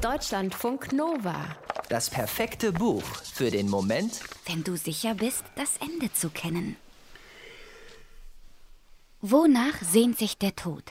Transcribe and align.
Deutschlandfunk 0.00 0.94
Nova. 0.94 1.44
Das 1.90 2.08
perfekte 2.08 2.72
Buch 2.72 3.02
für 3.34 3.50
den 3.50 3.68
Moment, 3.68 4.20
wenn 4.46 4.64
du 4.64 4.74
sicher 4.74 5.14
bist, 5.14 5.44
das 5.56 5.76
Ende 5.76 6.10
zu 6.10 6.30
kennen. 6.30 6.76
Wonach 9.20 9.82
sehnt 9.82 10.16
sich 10.16 10.38
der 10.38 10.56
Tod? 10.56 10.84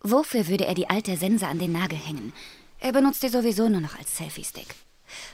Wofür 0.00 0.48
würde 0.48 0.64
er 0.64 0.74
die 0.74 0.88
alte 0.88 1.18
Sense 1.18 1.46
an 1.46 1.58
den 1.58 1.72
Nagel 1.72 1.98
hängen? 1.98 2.32
Er 2.80 2.92
benutzt 2.92 3.20
sie 3.20 3.28
sowieso 3.28 3.68
nur 3.68 3.82
noch 3.82 3.98
als 3.98 4.16
Selfie-Stick. 4.16 4.74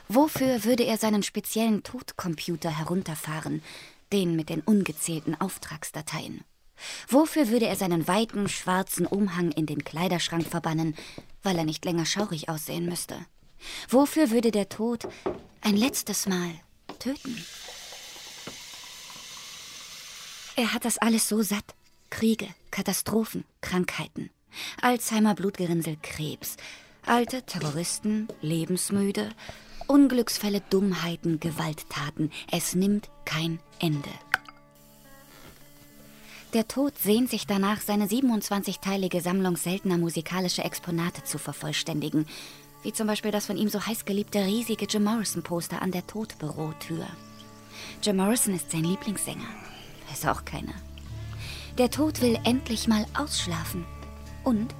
Wofür 0.09 0.65
würde 0.65 0.83
er 0.83 0.97
seinen 0.97 1.23
speziellen 1.23 1.81
Todcomputer 1.81 2.77
herunterfahren, 2.77 3.63
den 4.11 4.35
mit 4.35 4.49
den 4.49 4.59
ungezählten 4.59 5.39
Auftragsdateien? 5.39 6.43
Wofür 7.07 7.47
würde 7.47 7.67
er 7.67 7.77
seinen 7.77 8.05
weiten, 8.09 8.49
schwarzen 8.49 9.05
Umhang 9.05 9.51
in 9.51 9.65
den 9.65 9.85
Kleiderschrank 9.85 10.45
verbannen, 10.45 10.95
weil 11.43 11.57
er 11.57 11.65
nicht 11.65 11.85
länger 11.85 12.05
schaurig 12.05 12.49
aussehen 12.49 12.85
müsste? 12.85 13.15
Wofür 13.89 14.31
würde 14.31 14.51
der 14.51 14.69
Tod 14.69 15.07
ein 15.61 15.75
letztes 15.75 16.27
Mal 16.27 16.51
töten? 16.99 17.43
Er 20.55 20.73
hat 20.73 20.85
das 20.85 20.97
alles 20.97 21.27
so 21.27 21.41
satt. 21.41 21.75
Kriege, 22.09 22.47
Katastrophen, 22.69 23.43
Krankheiten. 23.61 24.29
Alzheimer, 24.81 25.33
Blutgerinnsel, 25.33 25.97
Krebs. 26.01 26.57
Alte 27.05 27.41
Terroristen, 27.43 28.27
lebensmüde. 28.41 29.29
Unglücksfälle, 29.87 30.61
Dummheiten, 30.69 31.39
Gewalttaten. 31.39 32.31
Es 32.51 32.75
nimmt 32.75 33.09
kein 33.25 33.59
Ende. 33.79 34.09
Der 36.53 36.67
Tod 36.67 36.93
sehnt 36.99 37.31
sich 37.31 37.47
danach, 37.47 37.81
seine 37.81 38.05
27-teilige 38.05 39.21
Sammlung 39.21 39.57
seltener 39.57 39.97
musikalischer 39.97 40.63
Exponate 40.63 41.23
zu 41.23 41.39
vervollständigen, 41.39 42.27
wie 42.83 42.93
zum 42.93 43.07
Beispiel 43.07 43.31
das 43.31 43.47
von 43.47 43.57
ihm 43.57 43.69
so 43.69 43.83
heiß 43.83 44.05
geliebte 44.05 44.45
riesige 44.45 44.85
Jim 44.85 45.05
Morrison-Poster 45.05 45.81
an 45.81 45.89
der 45.89 46.05
Todbürotür. 46.05 47.07
Jim 48.03 48.17
Morrison 48.17 48.53
ist 48.53 48.69
sein 48.69 48.83
Lieblingssänger. 48.83 49.47
Weiß 50.07 50.27
auch 50.27 50.45
keiner. 50.45 50.75
Der 51.79 51.89
Tod 51.89 52.21
will 52.21 52.37
endlich 52.43 52.87
mal 52.87 53.07
ausschlafen. 53.17 53.83
Und 54.43 54.75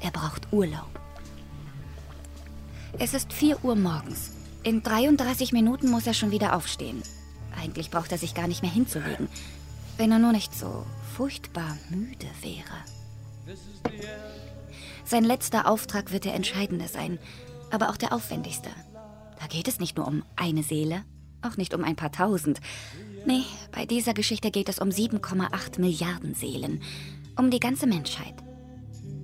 er 0.00 0.12
braucht 0.12 0.50
Urlaub. 0.52 0.88
Es 2.98 3.12
ist 3.12 3.30
4 3.30 3.62
Uhr 3.62 3.76
morgens. 3.76 4.30
In 4.62 4.82
33 4.82 5.52
Minuten 5.52 5.90
muss 5.90 6.06
er 6.06 6.14
schon 6.14 6.30
wieder 6.30 6.56
aufstehen. 6.56 7.02
Eigentlich 7.60 7.90
braucht 7.90 8.10
er 8.10 8.18
sich 8.18 8.34
gar 8.34 8.48
nicht 8.48 8.62
mehr 8.62 8.70
hinzulegen, 8.70 9.28
wenn 10.00 10.12
er 10.12 10.18
nur 10.18 10.32
nicht 10.32 10.54
so 10.54 10.86
furchtbar 11.14 11.76
müde 11.90 12.26
wäre. 12.40 13.58
Sein 15.04 15.24
letzter 15.24 15.68
Auftrag 15.68 16.10
wird 16.10 16.24
der 16.24 16.32
entscheidende 16.32 16.88
sein, 16.88 17.18
aber 17.70 17.90
auch 17.90 17.98
der 17.98 18.14
aufwendigste. 18.14 18.70
Da 19.38 19.46
geht 19.46 19.68
es 19.68 19.78
nicht 19.78 19.98
nur 19.98 20.08
um 20.08 20.22
eine 20.36 20.62
Seele, 20.62 21.04
auch 21.42 21.58
nicht 21.58 21.74
um 21.74 21.84
ein 21.84 21.96
paar 21.96 22.12
tausend. 22.12 22.60
Nee, 23.26 23.42
bei 23.72 23.84
dieser 23.84 24.14
Geschichte 24.14 24.50
geht 24.50 24.70
es 24.70 24.78
um 24.78 24.88
7,8 24.88 25.78
Milliarden 25.78 26.34
Seelen, 26.34 26.80
um 27.36 27.50
die 27.50 27.60
ganze 27.60 27.86
Menschheit. 27.86 28.36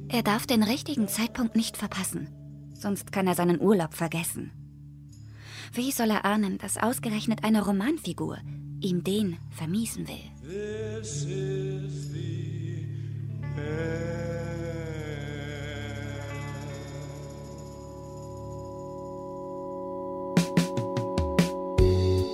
Er 0.08 0.22
darf 0.22 0.46
den 0.46 0.62
richtigen 0.62 1.08
Zeitpunkt 1.08 1.56
nicht 1.56 1.78
verpassen, 1.78 2.28
sonst 2.74 3.12
kann 3.12 3.26
er 3.26 3.34
seinen 3.34 3.62
Urlaub 3.62 3.94
vergessen. 3.94 4.50
Wie 5.72 5.90
soll 5.90 6.10
er 6.10 6.26
ahnen, 6.26 6.58
dass 6.58 6.76
ausgerechnet 6.76 7.44
eine 7.44 7.64
Romanfigur 7.64 8.36
ihm 8.82 9.02
den 9.04 9.38
vermiesen 9.52 10.06
will? 10.06 10.35
This 10.46 11.24
is 11.24 12.12
the 12.12 12.86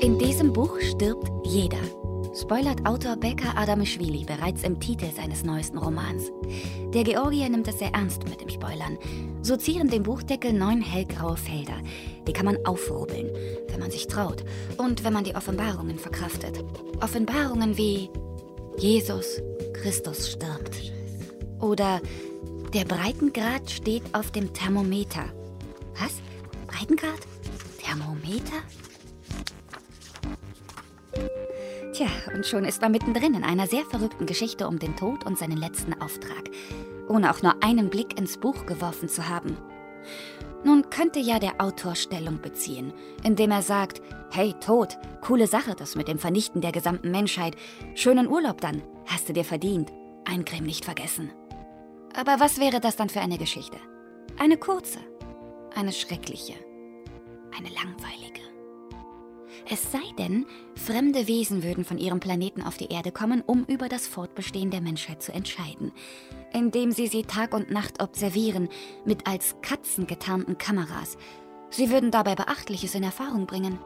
In 0.00 0.18
diesem 0.18 0.52
Buch 0.52 0.78
stirbt 0.82 1.30
jeder. 1.42 1.78
Spoilert 2.34 2.86
Autor 2.86 3.16
Becker 3.16 3.58
Adamischwili 3.58 4.24
bereits 4.24 4.62
im 4.62 4.80
Titel 4.80 5.10
seines 5.14 5.44
neuesten 5.44 5.76
Romans. 5.76 6.32
Der 6.94 7.04
Georgier 7.04 7.50
nimmt 7.50 7.68
es 7.68 7.78
sehr 7.78 7.92
ernst 7.92 8.24
mit 8.26 8.40
dem 8.40 8.48
Spoilern. 8.48 8.96
So 9.42 9.54
zieren 9.56 9.90
dem 9.90 10.02
Buchdeckel 10.02 10.54
neun 10.54 10.80
hellgraue 10.80 11.36
Felder. 11.36 11.76
Die 12.26 12.32
kann 12.32 12.46
man 12.46 12.56
aufrubbeln, 12.64 13.30
wenn 13.68 13.80
man 13.80 13.90
sich 13.90 14.06
traut 14.06 14.44
und 14.78 15.04
wenn 15.04 15.12
man 15.12 15.24
die 15.24 15.34
Offenbarungen 15.34 15.98
verkraftet. 15.98 16.64
Offenbarungen 17.02 17.76
wie 17.76 18.08
Jesus 18.78 19.42
Christus 19.74 20.30
stirbt. 20.30 20.90
Oder 21.60 22.00
der 22.72 22.86
Breitengrad 22.86 23.70
steht 23.70 24.04
auf 24.14 24.30
dem 24.30 24.54
Thermometer. 24.54 25.24
Was? 26.00 26.14
Breitengrad? 26.66 27.20
Thermometer? 27.78 28.62
Tja, 32.02 32.34
und 32.34 32.44
schon 32.44 32.64
ist 32.64 32.82
man 32.82 32.90
mittendrin 32.90 33.34
in 33.34 33.44
einer 33.44 33.68
sehr 33.68 33.84
verrückten 33.84 34.26
Geschichte 34.26 34.66
um 34.66 34.80
den 34.80 34.96
Tod 34.96 35.24
und 35.24 35.38
seinen 35.38 35.56
letzten 35.56 35.92
Auftrag, 36.00 36.50
ohne 37.08 37.30
auch 37.30 37.42
nur 37.42 37.62
einen 37.62 37.90
Blick 37.90 38.18
ins 38.18 38.38
Buch 38.38 38.66
geworfen 38.66 39.08
zu 39.08 39.28
haben. 39.28 39.56
Nun 40.64 40.90
könnte 40.90 41.20
ja 41.20 41.38
der 41.38 41.60
Autor 41.60 41.94
Stellung 41.94 42.40
beziehen, 42.40 42.92
indem 43.22 43.52
er 43.52 43.62
sagt, 43.62 44.02
hey 44.32 44.52
Tod, 44.54 44.98
coole 45.20 45.46
Sache 45.46 45.76
das 45.76 45.94
mit 45.94 46.08
dem 46.08 46.18
Vernichten 46.18 46.60
der 46.60 46.72
gesamten 46.72 47.12
Menschheit, 47.12 47.54
schönen 47.94 48.26
Urlaub 48.26 48.60
dann, 48.60 48.82
hast 49.06 49.28
du 49.28 49.32
dir 49.32 49.44
verdient, 49.44 49.92
Eincreme 50.24 50.66
nicht 50.66 50.84
vergessen. 50.84 51.30
Aber 52.16 52.40
was 52.40 52.58
wäre 52.58 52.80
das 52.80 52.96
dann 52.96 53.10
für 53.10 53.20
eine 53.20 53.38
Geschichte? 53.38 53.76
Eine 54.40 54.56
kurze, 54.56 54.98
eine 55.76 55.92
schreckliche, 55.92 56.54
eine 57.56 57.68
langweilige. 57.68 58.51
Es 59.70 59.92
sei 59.92 60.02
denn, 60.18 60.46
fremde 60.74 61.28
Wesen 61.28 61.62
würden 61.62 61.84
von 61.84 61.98
ihrem 61.98 62.20
Planeten 62.20 62.62
auf 62.62 62.76
die 62.76 62.92
Erde 62.92 63.12
kommen, 63.12 63.42
um 63.46 63.64
über 63.64 63.88
das 63.88 64.06
Fortbestehen 64.06 64.70
der 64.70 64.80
Menschheit 64.80 65.22
zu 65.22 65.32
entscheiden, 65.32 65.92
indem 66.52 66.90
sie 66.90 67.06
sie 67.06 67.22
Tag 67.22 67.54
und 67.54 67.70
Nacht 67.70 68.02
observieren, 68.02 68.68
mit 69.04 69.26
als 69.26 69.56
Katzen 69.62 70.06
getarnten 70.06 70.58
Kameras. 70.58 71.16
Sie 71.72 71.90
würden 71.90 72.10
dabei 72.10 72.34
Beachtliches 72.34 72.94
in 72.94 73.02
Erfahrung 73.02 73.46
bringen. 73.46 73.78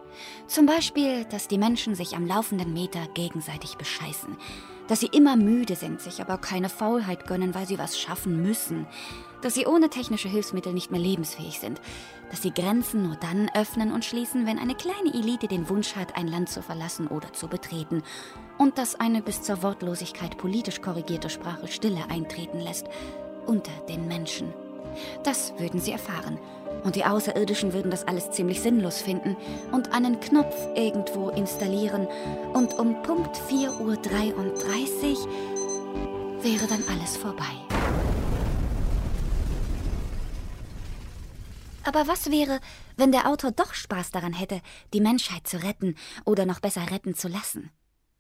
Zum 0.49 0.67
Beispiel, 0.67 1.25
dass 1.27 1.47
die 1.47 1.57
Menschen 1.57 1.95
sich 1.95 2.17
am 2.17 2.27
laufenden 2.27 2.73
Meter 2.73 3.07
gegenseitig 3.15 3.77
bescheißen, 3.77 4.37
dass 4.89 5.01
sie 5.01 5.07
immer 5.07 5.37
müde 5.37 5.77
sind, 5.77 6.01
sich 6.01 6.21
aber 6.21 6.37
keine 6.39 6.69
Faulheit 6.69 7.29
gönnen, 7.29 7.55
weil 7.55 7.67
sie 7.67 7.79
was 7.79 7.97
schaffen 7.97 8.43
müssen, 8.43 8.87
dass 9.41 9.55
sie 9.55 9.67
ohne 9.67 9.89
technische 9.89 10.29
Hilfsmittel 10.29 10.73
nicht 10.73 10.91
mehr 10.91 11.01
lebensfähig 11.01 11.61
sind, 11.61 11.81
dass 12.31 12.43
sie 12.43 12.53
Grenzen 12.53 13.05
nur 13.05 13.15
dann 13.17 13.49
öffnen 13.55 13.93
und 13.93 14.05
schließen, 14.05 14.47
wenn 14.47 14.59
eine 14.59 14.75
kleine 14.75 15.15
Elite 15.15 15.47
den 15.47 15.69
Wunsch 15.69 15.95
hat, 15.95 16.17
ein 16.17 16.27
Land 16.27 16.49
zu 16.49 16.63
verlassen 16.63 17.07
oder 17.07 17.33
zu 17.33 17.47
betreten, 17.47 18.03
und 18.59 18.79
dass 18.79 18.99
eine 18.99 19.23
bis 19.23 19.43
zur 19.43 19.63
Wortlosigkeit 19.63 20.39
politisch 20.39 20.81
korrigierte 20.81 21.31
Sprache 21.31 21.69
Stille 21.69 22.11
eintreten 22.11 22.59
lässt 22.59 22.87
unter 23.47 23.73
den 23.89 24.09
Menschen. 24.09 24.53
Das 25.23 25.55
würden 25.59 25.81
sie 25.81 25.93
erfahren. 25.93 26.39
Und 26.85 26.97
die 26.97 27.05
Außerirdischen 27.05 27.73
würden 27.73 27.91
das 27.91 28.07
alles 28.07 28.31
ziemlich 28.31 28.61
sinnlos 28.61 29.01
finden 29.01 29.37
und 29.73 29.93
einen 29.93 30.21
Knopf 30.21 30.55
irgendwo 30.75 31.31
installieren. 31.31 32.07
Und 32.53 32.79
um 32.79 33.01
Punkt 33.03 33.35
4.33 33.49 33.81
Uhr 33.81 33.97
wäre 36.43 36.67
dann 36.69 36.85
alles 36.89 37.17
vorbei. 37.17 37.67
Aber 41.87 42.09
was 42.09 42.33
wäre, 42.33 42.59
wenn 42.97 43.13
der 43.13 43.29
Autor 43.29 43.53
doch 43.53 43.73
Spaß 43.73 44.11
daran 44.11 44.33
hätte, 44.33 44.61
die 44.93 45.01
Menschheit 45.01 45.47
zu 45.47 45.63
retten 45.63 45.95
oder 46.25 46.45
noch 46.45 46.59
besser 46.59 46.91
retten 46.91 47.15
zu 47.15 47.29
lassen? 47.29 47.71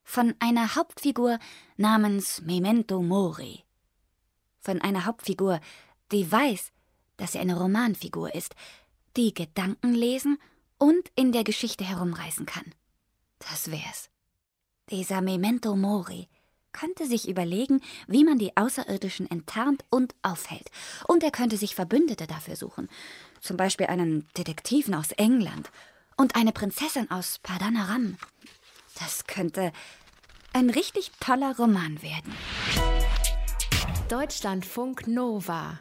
Von 0.04 0.34
einer 0.38 0.76
Hauptfigur 0.76 1.40
namens 1.76 2.42
Memento 2.42 3.02
Mori. 3.02 3.64
Von 4.60 4.80
einer 4.80 5.04
Hauptfigur, 5.04 5.58
die 6.12 6.30
weiß, 6.30 6.72
dass 7.16 7.32
sie 7.32 7.38
eine 7.38 7.56
Romanfigur 7.56 8.34
ist, 8.34 8.54
die 9.16 9.32
Gedanken 9.32 9.94
lesen 9.94 10.38
und 10.78 11.10
in 11.14 11.32
der 11.32 11.44
Geschichte 11.44 11.84
herumreisen 11.84 12.46
kann. 12.46 12.74
Das 13.38 13.70
wär's. 13.70 14.10
Dieser 14.90 15.20
Memento 15.20 15.74
Mori 15.74 16.28
könnte 16.72 17.06
sich 17.06 17.28
überlegen, 17.28 17.80
wie 18.06 18.24
man 18.24 18.38
die 18.38 18.56
Außerirdischen 18.56 19.30
enttarnt 19.30 19.84
und 19.90 20.14
aufhält. 20.22 20.70
Und 21.08 21.22
er 21.22 21.30
könnte 21.30 21.56
sich 21.56 21.74
Verbündete 21.74 22.26
dafür 22.26 22.56
suchen. 22.56 22.88
Zum 23.40 23.56
Beispiel 23.56 23.86
einen 23.86 24.28
Detektiven 24.36 24.94
aus 24.94 25.12
England 25.12 25.70
und 26.16 26.36
eine 26.36 26.52
Prinzessin 26.52 27.10
aus 27.10 27.38
Padanaram. 27.42 28.16
Das 28.98 29.26
könnte 29.26 29.72
ein 30.52 30.70
richtig 30.70 31.10
toller 31.20 31.56
Roman 31.56 32.00
werden. 32.02 32.34
Deutschlandfunk 34.08 35.06
Nova 35.06 35.80